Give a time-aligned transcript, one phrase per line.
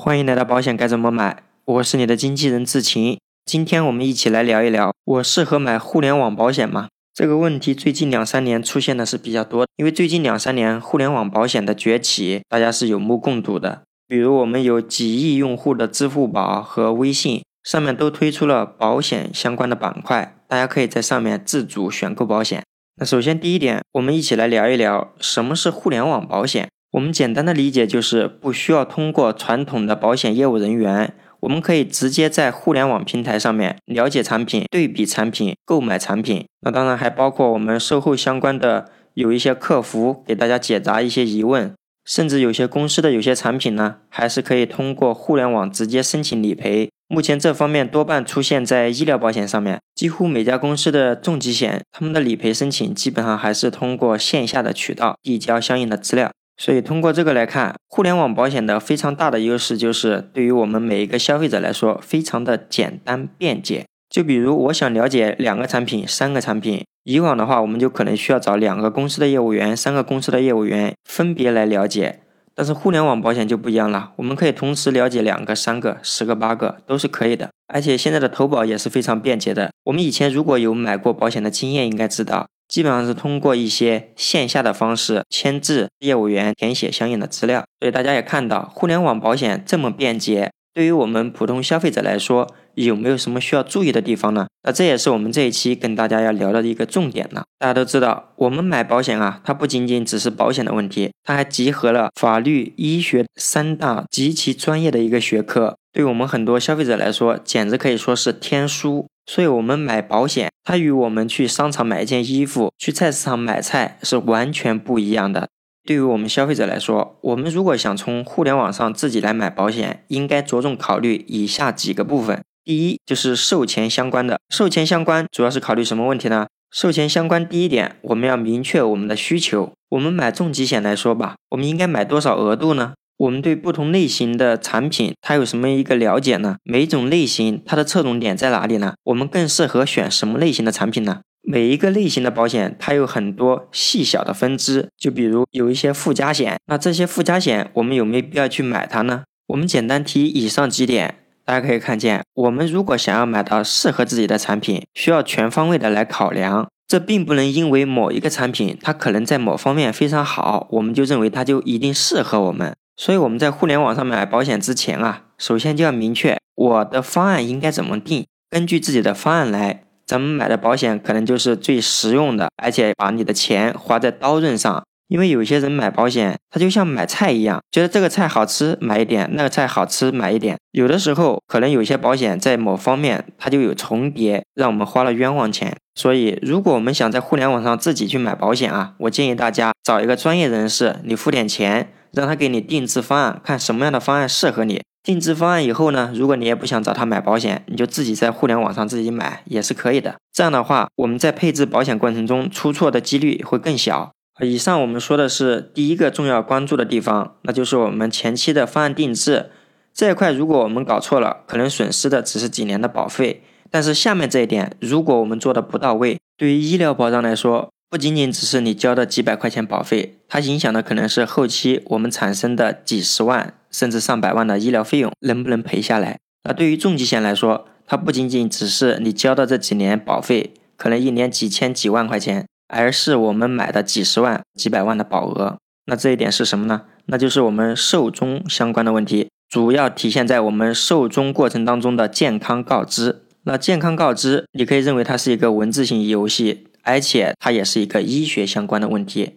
[0.00, 3.18] 欢迎来到保险该怎么买，我是你的经纪人志晴。
[3.44, 6.86] 今天我们一起来聊一聊，我适合买互联网保险吗？
[7.12, 13.82] 这个问题最近两三年出现的是比较多，因为最近两三年互联网保险的崛起，大家是有目共睹的。
[14.06, 22.62] 比如我们有几亿用户的支付宝和微信，上面都推出了保险相关的板块，大家可以在上面自主选购保险。
[23.00, 26.68] 那首先第一点，我们一起来聊一聊什么是互联网保险。
[26.92, 36.46] 我们简单的理解就是不需要通过传统的保险业务人员，我们可以直接在互联网平台上面了解产品、对比产品、购买产品。
[36.62, 41.74] 那当然还包括我们售后相关的有一些客服给大家解答一些疑问，
[42.06, 46.88] 甚至有些公司的有些产品呢，还是可以通过互联网直接申请理赔。
[47.06, 56.30] 目前这方面多半出现在医疗保险上面，几乎每家公司的重疾险，他们的理赔申请基本上还是通过线下的渠道递交相应的资料。
[56.58, 63.86] 所以通过这个来看，互联网保险的非常大的优势就是，对于我们每一个消费者来说，非常的简单便捷。
[64.10, 72.20] 就比如我想了解两个产品、三个产品，以往的话，我们就可能需要找两个公司的业务员、三个公司的业务员分别来了解。
[72.54, 77.50] 但是互联网保险就不一样了，我们可以同时了解两个、三个、十个、八个都是可以的。
[77.72, 79.70] 而且现在的投保也是非常便捷的。
[79.84, 82.48] 我们以前如果有买过保险的经验，应该知道。
[82.68, 87.64] 基本上是通过一些线下的方式签字，业务员填写相应的资料。
[87.80, 94.46] 所以大家也看到，互联网保险这么便捷，对于我们普通消费者来说，有没有什么需要注意的地方呢？
[94.62, 97.44] 那这也是我们这一期跟大家要聊的一个重点了。
[97.58, 109.06] 大家都知道，我们买保险啊，它不仅仅只是保险的问题，它还集合了法律、医学三大极其专业的一个学科，对我们很多消费者来说，简直可以说是天书。
[109.28, 115.50] 所以，我们买保险，它与我们去商场买一件衣服、去菜市场买菜是完全不一样的。
[115.86, 122.42] 对于我们消费者来说，我们如果想从互联网上自己来买保险，应该着重考虑以下几个部分。
[122.64, 124.40] 第一，就是售前相关的。
[124.48, 126.46] 售前相关主要是考虑什么问题呢？
[126.70, 129.72] 售前相关，第一点，我们要明确我们的需求。
[129.90, 132.94] 我们买重疾险来说吧，我们应该买多少额度呢？
[133.18, 136.56] 我们对不同类型的产品，它有什么一个了解呢？
[136.62, 138.94] 每种类型它的侧重点在哪里呢？
[139.02, 141.22] 我们更适合选什么类型的产品呢？
[141.42, 149.24] 每一个类型的保险，它有很多细小的分支，就比如有一些附加险，那这些附加险我们有没有必要去买它呢？
[149.48, 156.68] 我们简单提以上几点，大家可以看见，我们如果想要买到适合自己的产品，需要全方位的来考量。
[156.86, 162.74] 这并不能因为某一个产品它可能在某方面非常好，我们就认为它就一定适合我们。
[162.98, 174.82] 所以我们在互联网上买保险之前啊，首先就要明确我的方案应该怎么定，根据自己的方案来，咱们买的保险可能就是最实用的，而且把你的钱花在刀刃上。
[175.06, 180.58] 因为有些人买保险，他就像买菜一样，觉得这个菜好吃买一点，那个菜好吃买一点。
[180.72, 185.74] 有的时候可能有些保险在某方面它就有重叠，让我们花了冤枉钱。
[185.94, 191.92] 所以如果我们想在互联网上自己去买保险啊，我建议大家找一个专业人士，你付点钱。
[192.12, 194.82] 让他给你定制方案，看什么样的方案适合你。
[195.02, 200.16] 定制方案以后呢，如果你也不想找他买保险，你就自己在互联网上自己买也是可以的。
[200.32, 204.10] 这样的话，我们在配置保险过程中出错的几率会更小。
[204.40, 209.50] 以上我们说的是第一个重要关注的地方，那就是我们前期的方案定制
[209.94, 213.42] 这一块，如果我们搞错了，可能损失的只是几年的保费。
[213.70, 226.18] 但是下面这一点，如果我们做的不到位，对于医疗保障来说，不仅仅只是你交的几百块钱保费，它影响的可能是后期我们产生的几十万甚至上百万的医疗费用能不能赔下来。
[226.44, 235.56] 那对于重疾险来说，它不仅仅只是你交的这几年保费，可能一年几千几万块钱，而是我们买的几十万几百万的保额。
[235.86, 236.82] 那这一点是什么呢？
[237.06, 243.22] 那就是我们寿终相关的问题，主要体现在我们寿终过程当中的健康告知。
[243.44, 246.66] 那健康告知，你可以认为它是一个文字型游戏。
[246.88, 249.34] 而且它也是一个医学相关的问题。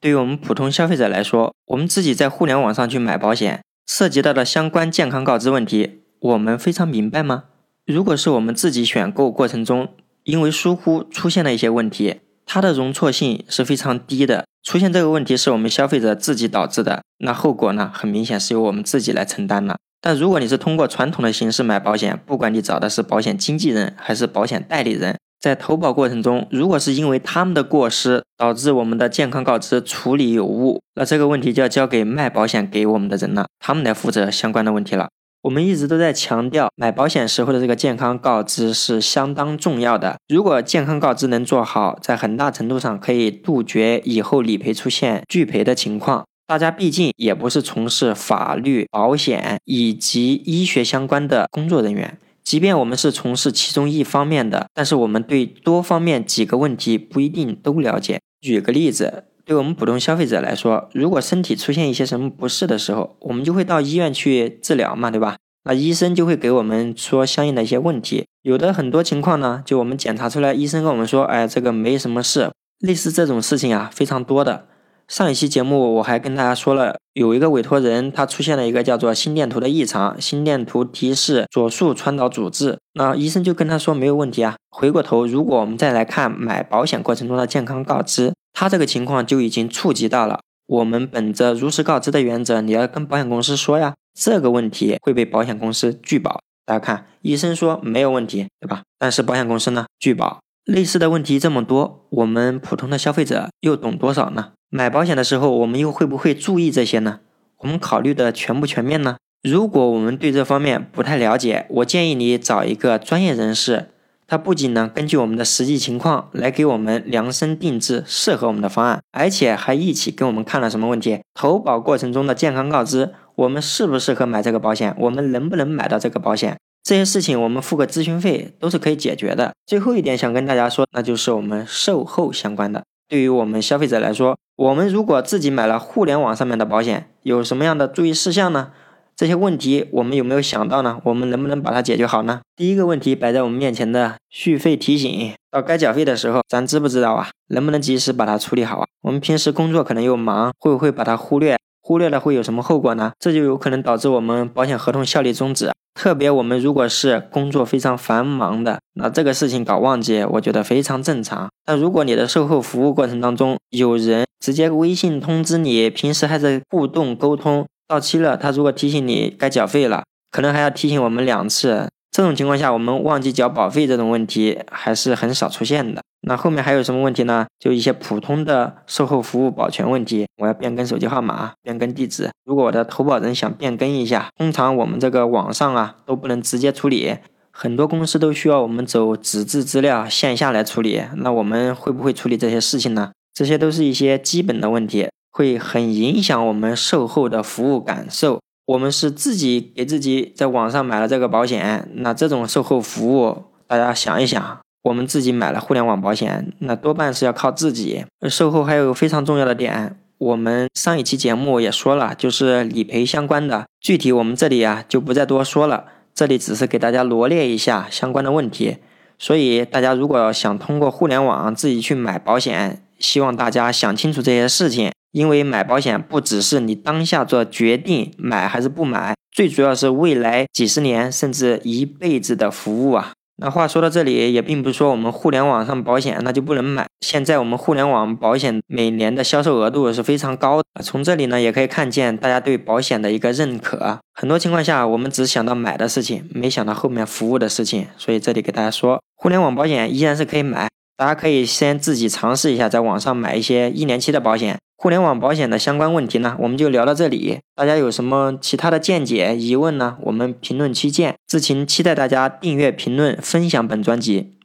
[0.00, 7.44] 对于我们普通消费者来说，我们自己在互联网上去买保险，涉及到的相关健康告知问题，我们非常明白吗？
[7.86, 9.88] 如果是我们自己选购过程中
[10.24, 14.44] 因为疏忽出现了一些问题，它的容错性是非常低的。
[14.62, 19.78] 出现这个问题是我们消费者自己导致的，那后果呢，很明显是由我们自己来承担了。
[20.02, 25.16] 但如果你是通过传统的形式买保险，不管你找的是保险经纪人还是保险代理人。
[25.40, 35.08] 在投保过程中，如果是因为他们的过失导致我们的健康告知处理有误，那这个问题就要交给卖保险给我们的人了，他们来负责相关的问题了。
[35.42, 40.18] 我们一直都在强调，买保险时候的这个健康告知是相当重要的。
[40.28, 46.24] 如果健康告知能做好，在很大程度上可以杜绝以后理赔出现拒赔的情况。
[46.46, 52.18] 大家毕竟也不是从事法律、保险以及医学相关的工作人员。
[52.50, 58.18] 即便我们是从事其中一方面的，但是我们对多方面几个问题不一定都了解。
[58.40, 65.36] 举个例子，对我们普通消费者来说，如果身体出现一些什么不适的时候，我们就会到医院去治疗嘛，对吧？
[65.62, 68.26] 那医生就会给我们说相应的一些问题。
[68.42, 72.50] 有的很多情况呢，就我们检查出来，医生跟我们说，哎，这个没什么事。
[72.80, 74.66] 类似这种事情啊，非常多的。
[75.10, 84.54] 上一期节目我还跟大家说了，有一个委托人他出现了一个叫做心电图的异常，心电图提示左束传导阻滞，那医生就跟他说没有问题啊。
[84.70, 96.40] 回过头，如果我们再来看买保险过程中的健康告知，他这个情况就已经触及到了我们本着如实告知的原则，你要跟保险公司说呀，这个问题会被保险公司拒保。
[96.64, 98.82] 大家看，医生说没有问题，对吧？
[98.96, 100.38] 但是保险公司呢拒保。
[100.66, 104.52] 类似的问题这么多，我们普通的消费者又懂多少呢？
[104.72, 107.18] 买保险的时候，我们又会不会注意这些呢？
[107.58, 109.16] 我们考虑的全不全面呢？
[109.42, 113.88] 如果我们对这方面不太了解，我建议你找一个专业人士，
[114.28, 129.52] 他不仅能根据我们的实际情况来给我们量身定制适合我们的方案，而且还一起跟我们看了什么问题，投保过程中的健康告知，我们适不适合买这个保险，我们能不能买到这个保险，这些事情我们付个咨询费都是可以解决的。
[129.66, 132.84] 最后一点想跟大家说，那就是我们售后相关的。
[133.10, 138.70] 对于我们消费者来说，我们如果自己买了互联网上面的保险，有什么样的注意事项呢？
[139.16, 141.00] 这些问题我们有没有想到呢？
[141.02, 142.42] 我们能不能把它解决好呢？
[142.54, 147.30] 第一个问题摆在我们面前的续费提醒，到该缴费的时候，咱知不知道啊？
[147.48, 148.86] 能不能及时把它处理好啊？
[149.02, 151.58] 我们平时工作可能又忙，会不会把它忽略？
[151.90, 153.10] 忽略了会有什么后果呢？
[153.18, 155.72] 这就有可能导致我们保险合同效力终止。
[155.92, 161.48] 特别我们如果是工作非常繁忙的，那这个事情搞忘记，我觉得非常正常。
[161.64, 171.88] 但如果你的售后服务过程当中有人直接微信通知你，平时还在互动沟通，到期了他如果提醒你该缴费了，可能还要提醒我们两次。
[172.10, 176.02] 这种情况下，我们忘记缴保费这种问题还是很少出现的。
[176.22, 177.46] 那后面还有什么问题呢？
[177.58, 182.30] 就一些普通的售后服务保全问题，我要变更手机号码、变更地址。
[182.44, 187.16] 如果我的投保人想变更一下，通常我们这个网上啊都不能直接处理，
[187.50, 191.02] 很多公司都需要我们走纸质资料线下来处理。
[191.16, 193.12] 那我们会不会处理这些事情呢？
[193.32, 198.40] 这些都是一些基本的问题，会很影响我们售后的服务感受。
[198.70, 208.04] 我们是自己给自己在网上买了这个保险，那这种售后服务，大家想一想，我们自己买了互联网保险，那多半是要靠自己。
[208.28, 218.76] 售后还有个非常重要的点，我们上一期节目也说了，就是理赔相关的，具体我们这里啊就不再多说了，这里只是给大家罗列一下相关的问题。
[219.18, 224.92] 所以大家如果想通过互联网自己去买保险，希望大家想清楚这些事情。
[225.12, 233.12] 因为买保险不只是你当下做决定买还是不买，最主要是未来几十年甚至一辈子的服务啊。
[233.42, 236.86] 那话说到这里，也并不是说我们互联网上保险那就不能买。
[237.00, 243.98] 现在我们互联网保险每年的销售额度是非常高的，从这里呢也可以看见大家对保险的一个认可。
[244.12, 247.86] 很多情况下，我们只想到买的事情，没想到后面服务的事情。
[247.96, 250.68] 所以这里给大家说，互联网保险依然是可以买，
[250.98, 254.58] 大家可以先自己尝试一下，在网上买一些一年期的保险。
[254.82, 257.40] 互联网保险的相关问题呢，我们就聊到这里。
[257.54, 259.98] 大家有什么其他的见解、疑问呢？
[260.04, 261.16] 我们评论区见。
[261.26, 264.39] 志勤期待大家订阅、评论、分享本专辑。